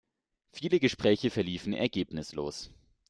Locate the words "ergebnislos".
1.73-2.71